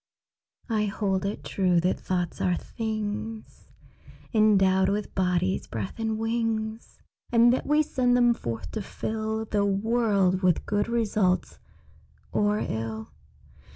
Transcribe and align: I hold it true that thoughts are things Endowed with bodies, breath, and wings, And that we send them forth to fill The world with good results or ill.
I 0.67 0.85
hold 0.85 1.27
it 1.27 1.43
true 1.43 1.79
that 1.81 1.99
thoughts 1.99 2.41
are 2.41 2.55
things 2.55 3.69
Endowed 4.33 4.89
with 4.89 5.13
bodies, 5.13 5.67
breath, 5.67 5.99
and 5.99 6.17
wings, 6.17 7.03
And 7.31 7.53
that 7.53 7.67
we 7.67 7.83
send 7.83 8.17
them 8.17 8.33
forth 8.33 8.71
to 8.71 8.81
fill 8.81 9.45
The 9.45 9.63
world 9.63 10.41
with 10.41 10.65
good 10.65 10.87
results 10.87 11.59
or 12.31 12.57
ill. 12.57 13.11